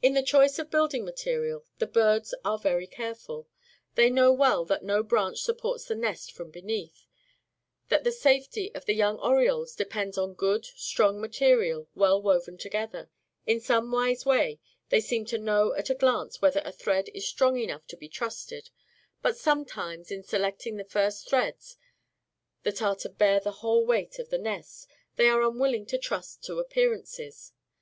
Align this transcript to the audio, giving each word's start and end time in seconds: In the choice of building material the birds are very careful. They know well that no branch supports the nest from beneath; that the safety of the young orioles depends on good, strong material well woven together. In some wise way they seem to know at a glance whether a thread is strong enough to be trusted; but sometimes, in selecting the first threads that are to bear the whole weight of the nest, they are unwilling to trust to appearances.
In 0.00 0.14
the 0.14 0.22
choice 0.22 0.58
of 0.58 0.70
building 0.70 1.04
material 1.04 1.66
the 1.78 1.86
birds 1.86 2.32
are 2.46 2.56
very 2.58 2.86
careful. 2.86 3.46
They 3.94 4.08
know 4.08 4.32
well 4.32 4.64
that 4.64 4.82
no 4.82 5.02
branch 5.02 5.42
supports 5.42 5.84
the 5.84 5.94
nest 5.94 6.32
from 6.32 6.50
beneath; 6.50 7.06
that 7.90 8.04
the 8.04 8.10
safety 8.10 8.74
of 8.74 8.86
the 8.86 8.94
young 8.94 9.18
orioles 9.18 9.76
depends 9.76 10.16
on 10.16 10.32
good, 10.32 10.64
strong 10.64 11.20
material 11.20 11.90
well 11.94 12.22
woven 12.22 12.56
together. 12.56 13.10
In 13.46 13.60
some 13.60 13.92
wise 13.92 14.24
way 14.24 14.60
they 14.88 15.02
seem 15.02 15.26
to 15.26 15.36
know 15.36 15.74
at 15.74 15.90
a 15.90 15.94
glance 15.94 16.40
whether 16.40 16.62
a 16.64 16.72
thread 16.72 17.10
is 17.12 17.28
strong 17.28 17.58
enough 17.58 17.86
to 17.88 17.98
be 17.98 18.08
trusted; 18.08 18.70
but 19.20 19.36
sometimes, 19.36 20.10
in 20.10 20.22
selecting 20.22 20.78
the 20.78 20.84
first 20.84 21.28
threads 21.28 21.76
that 22.62 22.80
are 22.80 22.96
to 22.96 23.10
bear 23.10 23.40
the 23.40 23.52
whole 23.60 23.84
weight 23.84 24.18
of 24.18 24.30
the 24.30 24.38
nest, 24.38 24.86
they 25.16 25.28
are 25.28 25.42
unwilling 25.42 25.84
to 25.84 25.98
trust 25.98 26.42
to 26.44 26.58
appearances. 26.60 27.52